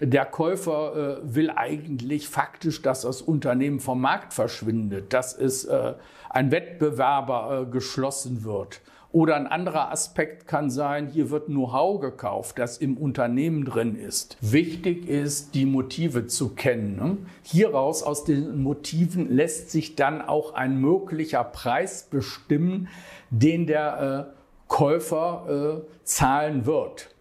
der 0.00 0.26
Käufer 0.26 1.20
äh, 1.22 1.34
will 1.34 1.50
eigentlich 1.50 2.28
faktisch, 2.28 2.82
dass 2.82 3.02
das 3.02 3.22
Unternehmen 3.22 3.80
vom 3.80 4.00
Markt 4.00 4.32
verschwindet, 4.32 5.12
dass 5.12 5.36
es 5.36 5.64
äh, 5.64 5.94
ein 6.30 6.50
Wettbewerber 6.50 7.62
äh, 7.62 7.70
geschlossen 7.70 8.44
wird. 8.44 8.80
Oder 9.14 9.36
ein 9.36 9.46
anderer 9.46 9.92
Aspekt 9.92 10.48
kann 10.48 10.70
sein, 10.70 11.06
hier 11.06 11.30
wird 11.30 11.46
Know-how 11.46 12.00
gekauft, 12.00 12.58
das 12.58 12.78
im 12.78 12.96
Unternehmen 12.96 13.64
drin 13.64 13.94
ist. 13.94 14.36
Wichtig 14.40 15.08
ist, 15.08 15.54
die 15.54 15.66
Motive 15.66 16.26
zu 16.26 16.48
kennen. 16.56 16.96
Ne? 16.96 17.18
Hieraus, 17.44 18.02
aus 18.02 18.24
den 18.24 18.60
Motiven, 18.60 19.30
lässt 19.30 19.70
sich 19.70 19.94
dann 19.94 20.20
auch 20.20 20.54
ein 20.54 20.80
möglicher 20.80 21.44
Preis 21.44 22.08
bestimmen, 22.10 22.88
den 23.30 23.68
der 23.68 24.26
äh, 24.30 24.34
Käufer 24.66 25.84
äh, 25.84 26.02
zahlen 26.02 26.66
wird. 26.66 27.14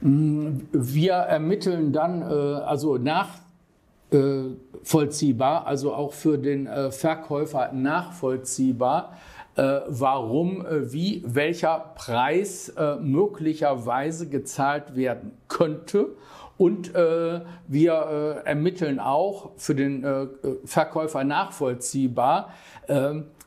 Wir 0.00 1.12
ermitteln 1.12 1.92
dann 1.92 2.22
äh, 2.22 2.24
also 2.24 2.98
nachvollziehbar, 4.10 5.64
also 5.68 5.94
auch 5.94 6.12
für 6.12 6.38
den 6.38 6.66
äh, 6.66 6.90
Verkäufer 6.90 7.70
nachvollziehbar, 7.72 9.12
äh, 9.12 9.33
warum, 9.56 10.64
wie, 10.68 11.22
welcher 11.26 11.92
Preis 11.94 12.72
möglicherweise 13.00 14.28
gezahlt 14.28 14.96
werden 14.96 15.32
könnte. 15.48 16.08
Und 16.56 16.92
wir 16.94 17.92
ermitteln 18.44 18.98
auch 19.00 19.50
für 19.56 19.74
den 19.74 20.28
Verkäufer 20.64 21.24
nachvollziehbar 21.24 22.50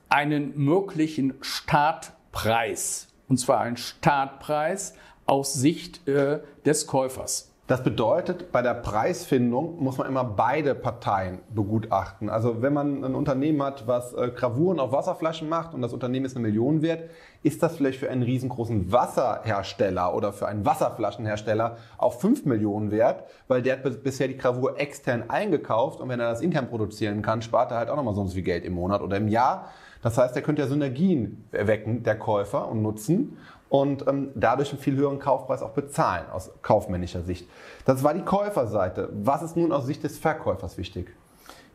einen 0.09 0.57
möglichen 0.57 1.33
Startpreis. 1.41 3.07
Und 3.27 3.37
zwar 3.37 3.59
einen 3.59 3.77
Startpreis, 3.77 4.93
aus 5.27 5.53
Sicht 5.53 6.07
äh, 6.07 6.39
des 6.65 6.87
Käufers. 6.87 7.51
Das 7.67 7.83
bedeutet, 7.83 8.53
bei 8.53 8.61
der 8.61 8.75
Preisfindung 8.75 9.83
muss 9.83 9.97
man 9.97 10.07
immer 10.07 10.23
beide 10.23 10.73
Parteien 10.73 11.39
begutachten. 11.53 12.29
Also 12.29 12.61
wenn 12.61 12.71
man 12.71 13.03
ein 13.03 13.13
Unternehmen 13.13 13.61
hat, 13.61 13.85
was 13.87 14.13
äh, 14.13 14.31
Gravuren 14.33 14.79
auf 14.79 14.93
Wasserflaschen 14.93 15.49
macht 15.49 15.73
und 15.73 15.81
das 15.81 15.91
Unternehmen 15.91 16.25
ist 16.25 16.37
eine 16.37 16.47
Million 16.47 16.81
wert, 16.81 17.09
ist 17.43 17.61
das 17.61 17.75
vielleicht 17.75 17.99
für 17.99 18.09
einen 18.09 18.23
riesengroßen 18.23 18.89
Wasserhersteller 18.93 20.15
oder 20.15 20.31
für 20.31 20.47
einen 20.47 20.65
Wasserflaschenhersteller 20.65 21.75
auch 21.97 22.13
5 22.13 22.45
Millionen 22.45 22.89
wert, 22.89 23.25
weil 23.49 23.61
der 23.61 23.79
hat 23.79 24.01
bisher 24.01 24.29
die 24.29 24.37
Gravur 24.37 24.79
extern 24.79 25.29
eingekauft 25.29 25.99
und 25.99 26.07
wenn 26.07 26.21
er 26.21 26.29
das 26.29 26.39
intern 26.39 26.69
produzieren 26.69 27.21
kann, 27.21 27.41
spart 27.41 27.71
er 27.71 27.79
halt 27.79 27.89
auch 27.89 27.97
nochmal 27.97 28.15
so 28.15 28.25
viel 28.27 28.43
Geld 28.43 28.63
im 28.63 28.75
Monat 28.75 29.01
oder 29.01 29.17
im 29.17 29.27
Jahr. 29.27 29.67
Das 30.01 30.17
heißt, 30.17 30.35
er 30.37 30.41
könnte 30.41 30.61
ja 30.61 30.69
Synergien 30.69 31.47
erwecken, 31.51 32.03
der 32.03 32.17
Käufer, 32.17 32.69
und 32.69 32.81
nutzen 32.81 33.37
und 33.69 34.07
ähm, 34.07 34.31
dadurch 34.35 34.71
einen 34.71 34.79
viel 34.79 34.95
höheren 34.95 35.19
Kaufpreis 35.19 35.61
auch 35.61 35.71
bezahlen 35.71 36.25
aus 36.31 36.51
kaufmännischer 36.61 37.21
Sicht. 37.21 37.47
Das 37.85 38.03
war 38.03 38.13
die 38.13 38.21
Käuferseite. 38.21 39.09
Was 39.13 39.41
ist 39.41 39.57
nun 39.57 39.71
aus 39.71 39.85
Sicht 39.85 40.03
des 40.03 40.17
Verkäufers 40.17 40.77
wichtig? 40.77 41.13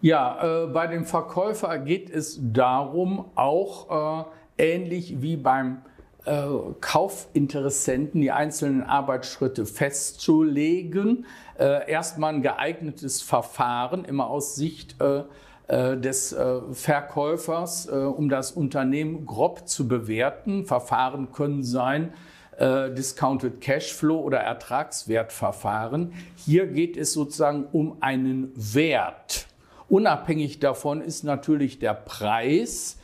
Ja, 0.01 0.65
äh, 0.65 0.67
bei 0.67 0.87
dem 0.89 1.05
Verkäufer 1.05 1.79
geht 1.79 2.11
es 2.11 2.39
darum, 2.41 3.27
auch 3.35 4.27
äh, 4.59 4.73
ähnlich 4.75 5.23
wie 5.23 5.37
beim 5.37 5.83
äh, 6.25 6.43
Kaufinteressenten 6.81 8.21
die 8.21 8.33
einzelnen 8.33 8.83
Arbeitsschritte 8.83 9.67
festzulegen. 9.67 11.27
Äh, 11.59 11.91
erstmal 11.91 12.35
ein 12.35 12.43
geeignetes 12.43 13.23
Verfahren, 13.23 14.05
immer 14.05 14.29
aus 14.29 14.55
Sicht 14.55 15.01
äh, 15.01 15.25
des 15.69 16.33
äh, 16.33 16.61
Verkäufers, 16.73 17.87
äh, 17.87 17.93
um 17.93 18.29
das 18.29 18.53
Unternehmen 18.53 19.27
grob 19.27 19.69
zu 19.69 19.89
bewerten. 19.89 20.65
Verfahren 20.65 21.33
können 21.33 21.63
sein, 21.63 22.13
Discounted 22.61 23.63
Cashflow 23.63 24.21
oder 24.21 24.39
Ertragswertverfahren. 24.39 26.13
Hier 26.37 26.67
geht 26.67 26.99
es 26.99 27.15
sozusagen 27.15 27.65
um 27.73 27.97
einen 28.01 28.53
Wert. 28.55 29.47
Unabhängig 29.89 30.61
davon 30.61 31.01
ist 31.01 31.25
natürlich 31.25 31.79
der 31.79 31.95
Preis. 31.95 32.99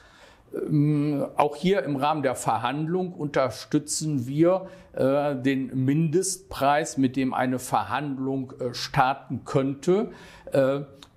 Ähm, 0.55 1.27
auch 1.37 1.57
hier 1.57 1.83
im 1.83 1.97
Rahmen 1.97 2.23
der 2.23 2.35
Verhandlung 2.35 3.12
unterstützen 3.15 4.29
wir 4.29 4.69
den 4.95 5.85
Mindestpreis, 5.85 6.99
mit 6.99 7.17
dem 7.17 7.33
eine 7.33 7.59
Verhandlung 7.59 8.53
starten 8.73 9.45
könnte. 9.45 10.11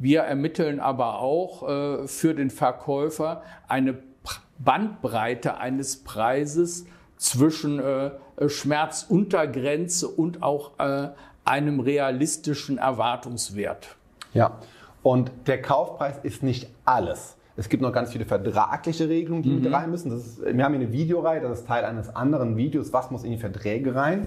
Wir 0.01 0.21
ermitteln 0.21 0.79
aber 0.79 1.19
auch 1.19 1.69
äh, 1.69 2.07
für 2.07 2.33
den 2.33 2.49
Verkäufer 2.49 3.43
eine 3.67 3.99
Bandbreite 4.57 5.57
eines 5.59 6.03
Preises 6.03 6.87
zwischen 7.17 7.77
äh, 7.77 8.09
Schmerzuntergrenze 8.47 10.07
und 10.07 10.41
auch 10.41 10.79
äh, 10.79 11.09
einem 11.45 11.79
realistischen 11.79 12.79
Erwartungswert. 12.79 13.95
Ja, 14.33 14.57
und 15.03 15.31
der 15.45 15.61
Kaufpreis 15.61 16.15
ist 16.23 16.41
nicht 16.41 16.67
alles. 16.83 17.37
Es 17.55 17.69
gibt 17.69 17.83
noch 17.83 17.93
ganz 17.93 18.11
viele 18.11 18.25
vertragliche 18.25 19.07
Regelungen, 19.07 19.43
die 19.43 19.49
mhm. 19.49 19.61
mit 19.61 19.71
rein 19.71 19.91
müssen. 19.91 20.11
Ist, 20.17 20.41
wir 20.43 20.63
haben 20.63 20.73
hier 20.73 20.81
eine 20.81 20.91
Videoreihe, 20.91 21.41
das 21.41 21.59
ist 21.59 21.67
Teil 21.67 21.85
eines 21.85 22.15
anderen 22.15 22.57
Videos, 22.57 22.91
was 22.91 23.11
muss 23.11 23.23
in 23.23 23.31
die 23.31 23.37
Verträge 23.37 23.93
rein. 23.93 24.25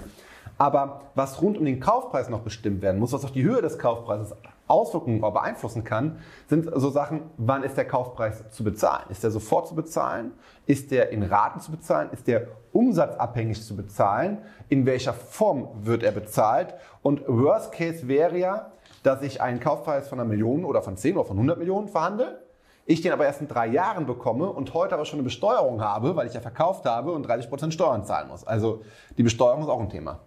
Aber 0.57 1.00
was 1.16 1.43
rund 1.43 1.59
um 1.59 1.64
den 1.64 1.81
Kaufpreis 1.81 2.28
noch 2.28 2.43
bestimmt 2.43 2.81
werden 2.81 3.00
muss, 3.00 3.12
was 3.12 3.25
auch 3.25 3.31
die 3.31 3.43
Höhe 3.43 3.61
des 3.61 3.81
Kaufpreises 3.81 4.37
Auswirkungen 4.66 5.21
beeinflussen 5.21 5.85
kann, 5.85 6.18
sind 6.49 6.71
so 6.75 6.90
Sachen, 6.90 7.23
wann 7.37 7.62
ist 7.62 7.76
der 7.76 7.87
Kaufpreis 7.87 8.50
zu 8.50 8.64
bezahlen? 8.64 9.04
Ist 9.11 9.23
der 9.23 9.30
sofort 9.30 9.68
zu 9.68 9.75
bezahlen? 9.75 10.33
Ist 10.66 10.90
der 10.90 11.11
in 11.11 11.23
Raten 11.23 11.61
zu 11.61 11.71
bezahlen? 11.71 12.09
Ist 12.12 12.26
der 12.26 12.49
umsatzabhängig 12.73 13.62
zu 13.62 13.76
bezahlen? 13.76 14.38
In 14.68 14.87
welcher 14.87 15.12
Form 15.12 15.68
wird 15.83 16.02
er 16.02 16.12
bezahlt? 16.12 16.75
Und 17.02 17.23
Worst 17.28 17.73
Case 17.73 18.09
wäre 18.09 18.38
ja, 18.38 18.73
dass 19.02 19.23
ich 19.23 19.42
einen 19.42 19.61
Kaufpreis 19.61 20.09
von 20.09 20.18
einer 20.18 20.28
Million 20.28 20.64
oder 20.64 20.83
von 20.83 20.97
10 20.97 21.16
oder 21.16 21.26
von 21.26 21.37
100 21.37 21.59
Millionen 21.59 21.88
verhandle. 21.88 22.40
Ich 22.87 23.00
den 23.00 23.12
aber 23.12 23.25
erst 23.25 23.40
in 23.40 23.49
drei 23.49 23.66
Jahren 23.66 24.06
bekomme 24.06 24.50
und 24.50 24.75
heute 24.75 24.94
aber 24.94 25.06
schon 25.06 25.18
eine 25.18 25.25
Besteuerung 25.25 25.83
habe, 25.83 26.16
weil 26.16 26.26
ich 26.26 26.35
ja 26.35 26.40
verkauft 26.40 26.85
habe 26.85 27.12
und 27.12 27.23
30 27.23 27.49
Prozent 27.49 27.73
Steuern 27.73 28.04
zahlen 28.04 28.28
muss. 28.28 28.47
Also 28.47 28.83
die 29.16 29.23
Besteuerung 29.23 29.62
ist 29.62 29.68
auch 29.68 29.80
ein 29.80 29.88
Thema. 29.88 30.21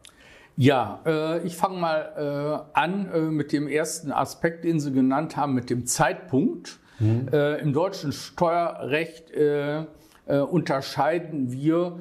Ja, 0.60 1.02
äh, 1.06 1.46
ich 1.46 1.56
fange 1.56 1.78
mal 1.78 2.66
äh, 2.74 2.78
an 2.78 3.12
äh, 3.14 3.20
mit 3.20 3.52
dem 3.52 3.68
ersten 3.68 4.12
Aspekt, 4.12 4.64
den 4.64 4.80
Sie 4.80 4.92
genannt 4.92 5.38
haben, 5.38 5.54
mit 5.54 5.70
dem 5.70 5.86
Zeitpunkt. 5.86 6.80
Mhm. 7.00 7.28
Äh, 7.32 7.58
Im 7.60 7.74
deutschen 7.74 8.12
Steuerrecht 8.12 9.30
äh, 9.32 9.84
äh, 10.26 10.40
unterscheiden 10.40 11.52
wir 11.52 12.00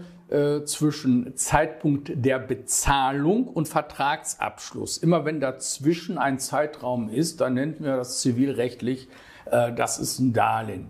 zwischen 0.64 1.36
Zeitpunkt 1.36 2.10
der 2.12 2.40
Bezahlung 2.40 3.46
und 3.46 3.68
Vertragsabschluss. 3.68 4.98
Immer 4.98 5.24
wenn 5.24 5.38
dazwischen 5.38 6.18
ein 6.18 6.40
Zeitraum 6.40 7.08
ist, 7.08 7.40
dann 7.40 7.54
nennt 7.54 7.78
man 7.78 7.90
das 7.90 8.22
zivilrechtlich, 8.22 9.08
das 9.44 10.00
ist 10.00 10.18
ein 10.18 10.32
Darlehen. 10.32 10.88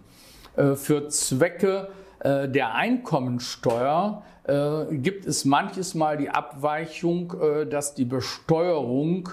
Für 0.54 1.08
Zwecke 1.08 1.88
der 2.26 2.75
Einkommensteuer 2.75 4.23
äh, 4.47 4.97
gibt 4.97 5.26
es 5.26 5.45
manches 5.45 5.95
Mal 5.95 6.16
die 6.16 6.30
Abweichung, 6.30 7.35
äh, 7.40 7.66
dass 7.66 7.95
die 7.95 8.04
Besteuerung 8.04 9.28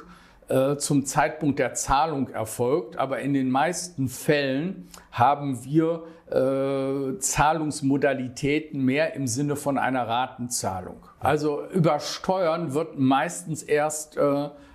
äh, 0.48 0.76
zum 0.78 1.06
Zeitpunkt 1.06 1.60
der 1.60 1.74
Zahlung 1.74 2.30
erfolgt, 2.30 2.98
aber 2.98 3.20
in 3.20 3.34
den 3.34 3.50
meisten 3.50 4.08
Fällen 4.08 4.88
haben 5.12 5.64
wir 5.64 6.04
äh, 6.32 7.18
Zahlungsmodalitäten 7.20 8.84
mehr 8.84 9.14
im 9.16 9.28
Sinne 9.28 9.56
von 9.56 9.78
einer 9.78 10.08
Ratenzahlung. 10.08 10.98
Also 11.20 11.64
über 11.70 12.00
Steuern 12.00 12.74
wird 12.74 12.98
meistens 12.98 13.62
erst 13.64 14.18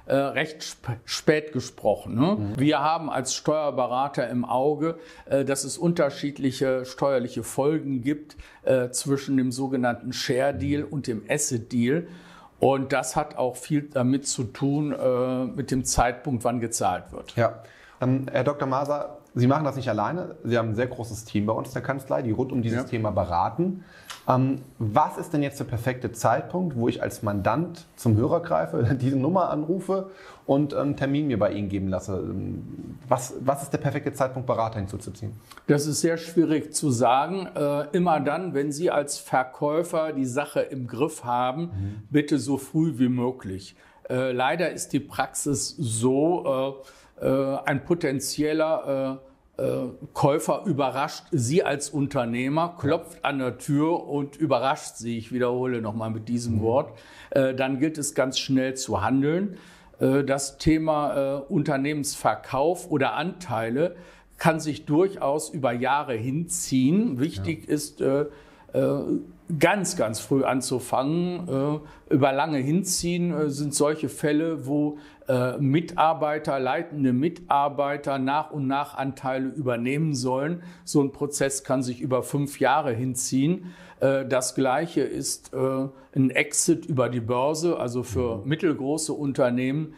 äh, 0.08 0.14
recht 0.14 0.62
sp 0.64 0.96
spät 1.04 1.52
gesprochen. 1.52 2.14
Ne? 2.14 2.36
Mhm. 2.38 2.58
Wir 2.58 2.80
haben 2.80 3.10
als 3.10 3.34
Steuerberater 3.34 4.28
im 4.28 4.44
Auge, 4.44 4.98
äh, 5.26 5.44
dass 5.44 5.64
es 5.64 5.76
unterschiedliche 5.76 6.84
steuerliche 6.86 7.42
Folgen 7.42 8.00
gibt 8.00 8.36
äh, 8.64 8.88
zwischen 8.90 9.36
dem 9.36 9.52
sogenannten 9.52 10.12
Share 10.12 10.54
Deal 10.54 10.82
und 10.82 11.06
dem 11.06 11.22
Asset 11.28 11.70
Deal. 11.72 12.08
Und 12.58 12.92
das 12.92 13.16
hat 13.16 13.36
auch 13.36 13.56
viel 13.56 13.82
damit 13.82 14.26
zu 14.26 14.44
tun, 14.44 14.92
äh, 14.92 15.44
mit 15.44 15.70
dem 15.70 15.84
Zeitpunkt, 15.84 16.42
wann 16.42 16.60
gezahlt 16.60 17.12
wird. 17.12 17.36
Ja. 17.36 17.62
Ähm, 18.00 18.26
Herr 18.32 18.44
Dr. 18.44 18.66
Maser, 18.66 19.17
Sie 19.34 19.46
machen 19.46 19.64
das 19.64 19.76
nicht 19.76 19.88
alleine. 19.88 20.36
Sie 20.44 20.58
haben 20.58 20.70
ein 20.70 20.74
sehr 20.74 20.86
großes 20.86 21.24
Team 21.24 21.46
bei 21.46 21.52
uns 21.52 21.68
in 21.68 21.74
der 21.74 21.82
Kanzlei, 21.82 22.22
die 22.22 22.30
rund 22.30 22.50
um 22.52 22.62
dieses 22.62 22.78
ja. 22.78 22.84
Thema 22.84 23.10
beraten. 23.10 23.84
Ähm, 24.28 24.62
was 24.78 25.16
ist 25.16 25.32
denn 25.32 25.42
jetzt 25.42 25.58
der 25.58 25.64
perfekte 25.64 26.12
Zeitpunkt, 26.12 26.76
wo 26.76 26.88
ich 26.88 27.02
als 27.02 27.22
Mandant 27.22 27.86
zum 27.96 28.16
Hörer 28.16 28.40
greife, 28.40 28.96
diese 29.00 29.16
Nummer 29.16 29.50
anrufe 29.50 30.10
und 30.46 30.74
einen 30.74 30.96
Termin 30.96 31.28
mir 31.28 31.38
bei 31.38 31.52
Ihnen 31.52 31.68
geben 31.68 31.88
lasse? 31.88 32.22
Was, 33.08 33.34
was 33.40 33.62
ist 33.62 33.72
der 33.72 33.78
perfekte 33.78 34.12
Zeitpunkt, 34.12 34.46
Berater 34.46 34.78
hinzuzuziehen? 34.78 35.32
Das 35.66 35.86
ist 35.86 36.00
sehr 36.00 36.16
schwierig 36.16 36.74
zu 36.74 36.90
sagen. 36.90 37.48
Äh, 37.54 37.86
immer 37.92 38.20
dann, 38.20 38.54
wenn 38.54 38.72
Sie 38.72 38.90
als 38.90 39.18
Verkäufer 39.18 40.12
die 40.12 40.26
Sache 40.26 40.60
im 40.60 40.86
Griff 40.86 41.24
haben, 41.24 41.62
mhm. 41.62 42.02
bitte 42.10 42.38
so 42.38 42.58
früh 42.58 42.98
wie 42.98 43.08
möglich. 43.08 43.76
Äh, 44.08 44.32
leider 44.32 44.70
ist 44.70 44.92
die 44.92 45.00
Praxis 45.00 45.74
so, 45.78 46.44
äh, 46.46 46.68
äh 46.68 46.74
ein 47.24 47.84
potenzieller 47.84 49.20
äh, 49.20 49.28
äh, 49.58 49.88
Käufer 50.14 50.62
überrascht 50.66 51.24
Sie 51.32 51.64
als 51.64 51.90
Unternehmer, 51.90 52.76
klopft 52.78 53.24
an 53.24 53.40
der 53.40 53.58
Tür 53.58 54.06
und 54.06 54.36
überrascht 54.36 54.96
Sie. 54.96 55.18
Ich 55.18 55.32
wiederhole 55.32 55.82
nochmal 55.82 56.10
mit 56.10 56.28
diesem 56.28 56.56
mhm. 56.56 56.62
Wort. 56.62 56.98
Äh, 57.30 57.54
dann 57.54 57.80
gilt 57.80 57.98
es 57.98 58.14
ganz 58.14 58.38
schnell 58.38 58.74
zu 58.74 59.02
handeln. 59.02 59.58
Äh, 59.98 60.22
das 60.22 60.58
Thema 60.58 61.38
Unternehmensverkauf 61.48 62.88
oder 62.90 63.14
Anteile 63.14 63.96
kann 64.36 64.60
sich 64.60 64.86
durchaus 64.86 65.50
über 65.50 65.72
Jahre 65.72 66.14
hinziehen. 66.14 67.18
Wichtig 67.18 67.66
ja. 67.66 67.74
ist, 67.74 68.00
ganz, 69.58 69.96
ganz 69.96 70.20
früh 70.20 70.44
anzufangen. 70.44 71.80
Über 72.10 72.32
lange 72.32 72.58
hinziehen 72.58 73.50
sind 73.50 73.74
solche 73.74 74.08
Fälle, 74.08 74.66
wo 74.66 74.98
Mitarbeiter, 75.58 76.58
leitende 76.58 77.12
Mitarbeiter 77.12 78.18
nach 78.18 78.50
und 78.50 78.66
nach 78.66 78.96
Anteile 78.96 79.48
übernehmen 79.48 80.14
sollen. 80.14 80.62
So 80.84 81.02
ein 81.02 81.12
Prozess 81.12 81.64
kann 81.64 81.82
sich 81.82 82.00
über 82.00 82.22
fünf 82.22 82.60
Jahre 82.60 82.92
hinziehen. 82.92 83.72
Das 84.00 84.54
Gleiche 84.54 85.00
ist 85.00 85.52
ein 85.54 86.30
Exit 86.30 86.86
über 86.86 87.08
die 87.08 87.20
Börse, 87.20 87.78
also 87.78 88.02
für 88.02 88.42
mittelgroße 88.44 89.12
Unternehmen. 89.12 89.94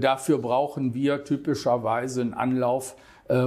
Dafür 0.00 0.38
brauchen 0.38 0.94
wir 0.94 1.24
typischerweise 1.24 2.22
einen 2.22 2.34
Anlauf 2.34 2.96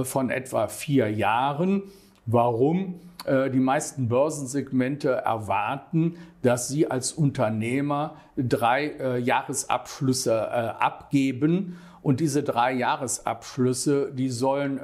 von 0.02 0.30
etwa 0.30 0.66
vier 0.66 1.10
Jahren. 1.10 1.82
Warum? 2.30 3.00
Äh, 3.24 3.48
die 3.50 3.58
meisten 3.58 4.08
Börsensegmente 4.08 5.10
erwarten, 5.10 6.16
dass 6.42 6.68
sie 6.68 6.90
als 6.90 7.12
Unternehmer 7.12 8.16
drei 8.36 8.88
äh, 8.88 9.18
Jahresabschlüsse 9.18 10.32
äh, 10.32 10.34
abgeben. 10.34 11.78
Und 12.02 12.20
diese 12.20 12.42
drei 12.42 12.72
Jahresabschlüsse, 12.72 14.12
die 14.12 14.28
sollen 14.30 14.80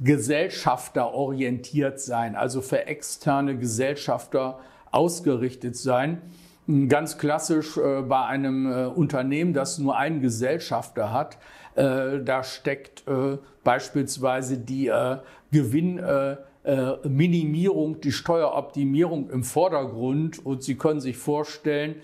gesellschafterorientiert 0.00 2.00
sein, 2.00 2.34
also 2.34 2.60
für 2.60 2.86
externe 2.86 3.56
Gesellschafter 3.56 4.58
ausgerichtet 4.90 5.76
sein. 5.76 6.20
Ganz 6.88 7.16
klassisch 7.16 7.76
bei 7.76 8.26
einem 8.26 8.90
Unternehmen, 8.96 9.54
das 9.54 9.78
nur 9.78 9.96
einen 9.96 10.20
Gesellschafter 10.20 11.12
hat, 11.12 11.38
da 11.76 12.42
steckt 12.42 13.04
beispielsweise 13.62 14.58
die 14.58 14.90
Gewinn 15.52 16.00
Minimierung, 17.08 18.00
die 18.00 18.12
Steueroptimierung 18.12 19.30
im 19.30 19.42
Vordergrund. 19.42 20.44
Und 20.44 20.62
Sie 20.62 20.76
können 20.76 21.00
sich 21.00 21.16
vorstellen, 21.16 21.96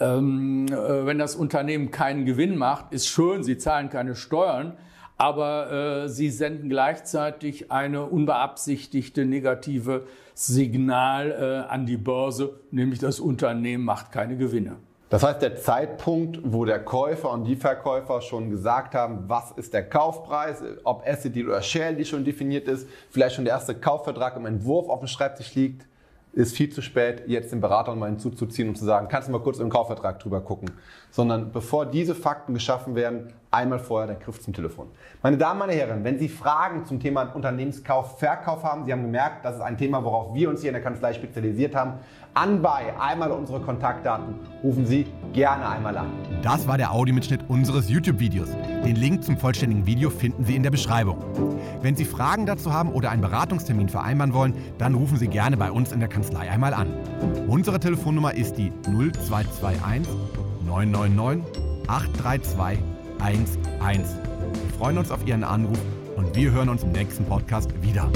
ähm, 0.00 0.66
äh, 0.68 1.06
wenn 1.06 1.18
das 1.18 1.36
Unternehmen 1.36 1.90
keinen 1.90 2.24
Gewinn 2.24 2.56
macht, 2.56 2.92
ist 2.92 3.08
schön, 3.08 3.42
Sie 3.42 3.58
zahlen 3.58 3.90
keine 3.90 4.16
Steuern, 4.16 4.76
aber 5.16 6.04
äh, 6.04 6.08
Sie 6.08 6.30
senden 6.30 6.68
gleichzeitig 6.68 7.70
eine 7.70 8.04
unbeabsichtigte 8.06 9.24
negative 9.24 10.06
Signal 10.34 11.30
äh, 11.30 11.72
an 11.72 11.86
die 11.86 11.96
Börse, 11.96 12.58
nämlich 12.70 12.98
das 12.98 13.20
Unternehmen 13.20 13.84
macht 13.84 14.10
keine 14.10 14.36
Gewinne. 14.36 14.76
Das 15.14 15.22
heißt, 15.22 15.42
der 15.42 15.54
Zeitpunkt, 15.54 16.40
wo 16.42 16.64
der 16.64 16.84
Käufer 16.84 17.30
und 17.30 17.44
die 17.44 17.54
Verkäufer 17.54 18.20
schon 18.20 18.50
gesagt 18.50 18.96
haben, 18.96 19.28
was 19.28 19.52
ist 19.52 19.72
der 19.72 19.88
Kaufpreis, 19.88 20.60
ob 20.82 21.06
Asset 21.06 21.36
Deal 21.36 21.46
oder 21.46 21.62
Share 21.62 21.94
Deal 21.94 22.04
schon 22.04 22.24
definiert 22.24 22.66
ist, 22.66 22.88
vielleicht 23.10 23.36
schon 23.36 23.44
der 23.44 23.54
erste 23.54 23.76
Kaufvertrag 23.76 24.34
im 24.34 24.44
Entwurf 24.44 24.88
auf 24.88 24.98
dem 24.98 25.06
Schreibtisch 25.06 25.54
liegt, 25.54 25.86
ist 26.32 26.56
viel 26.56 26.68
zu 26.68 26.82
spät, 26.82 27.28
jetzt 27.28 27.52
den 27.52 27.60
Berater 27.60 27.94
mal 27.94 28.06
hinzuzuziehen 28.06 28.70
und 28.70 28.74
zu 28.74 28.84
sagen, 28.84 29.06
kannst 29.06 29.28
du 29.28 29.32
mal 29.32 29.38
kurz 29.38 29.60
im 29.60 29.70
Kaufvertrag 29.70 30.18
drüber 30.18 30.40
gucken. 30.40 30.72
Sondern 31.12 31.52
bevor 31.52 31.86
diese 31.86 32.16
Fakten 32.16 32.52
geschaffen 32.52 32.96
werden, 32.96 33.32
einmal 33.54 33.78
vorher 33.78 34.06
der 34.08 34.16
Griff 34.16 34.40
zum 34.40 34.52
Telefon. 34.52 34.88
Meine 35.22 35.38
Damen, 35.38 35.60
meine 35.60 35.72
Herren, 35.72 36.04
wenn 36.04 36.18
Sie 36.18 36.28
Fragen 36.28 36.84
zum 36.84 37.00
Thema 37.00 37.22
Unternehmenskauf, 37.34 38.18
Verkauf 38.18 38.64
haben, 38.64 38.84
Sie 38.84 38.92
haben 38.92 39.02
gemerkt, 39.02 39.44
das 39.44 39.56
ist 39.56 39.60
ein 39.62 39.78
Thema, 39.78 40.04
worauf 40.04 40.34
wir 40.34 40.50
uns 40.50 40.60
hier 40.60 40.70
in 40.70 40.74
der 40.74 40.82
Kanzlei 40.82 41.12
spezialisiert 41.12 41.74
haben, 41.74 41.94
anbei 42.34 42.92
einmal 42.98 43.30
unsere 43.30 43.60
Kontaktdaten, 43.60 44.34
rufen 44.62 44.86
Sie 44.86 45.06
gerne 45.32 45.68
einmal 45.68 45.96
an. 45.96 46.10
Das 46.42 46.66
war 46.66 46.76
der 46.76 46.92
Audiomitschnitt 46.92 47.40
unseres 47.48 47.88
YouTube-Videos. 47.88 48.50
Den 48.84 48.96
Link 48.96 49.24
zum 49.24 49.38
vollständigen 49.38 49.86
Video 49.86 50.10
finden 50.10 50.44
Sie 50.44 50.56
in 50.56 50.62
der 50.62 50.70
Beschreibung. 50.70 51.18
Wenn 51.80 51.96
Sie 51.96 52.04
Fragen 52.04 52.46
dazu 52.46 52.72
haben 52.72 52.90
oder 52.92 53.10
einen 53.10 53.22
Beratungstermin 53.22 53.88
vereinbaren 53.88 54.34
wollen, 54.34 54.54
dann 54.78 54.94
rufen 54.94 55.16
Sie 55.16 55.28
gerne 55.28 55.56
bei 55.56 55.70
uns 55.70 55.92
in 55.92 56.00
der 56.00 56.08
Kanzlei 56.08 56.50
einmal 56.50 56.74
an. 56.74 56.88
Unsere 57.46 57.78
Telefonnummer 57.78 58.34
ist 58.34 58.58
die 58.58 58.72
0221 58.86 60.12
999 60.66 61.44
832 61.86 62.78
11. 62.80 62.93
Wir 63.24 64.78
freuen 64.78 64.98
uns 64.98 65.10
auf 65.10 65.26
Ihren 65.26 65.44
Anruf 65.44 65.78
und 66.14 66.36
wir 66.36 66.52
hören 66.52 66.68
uns 66.68 66.82
im 66.82 66.92
nächsten 66.92 67.24
Podcast 67.24 67.70
wieder. 67.82 68.10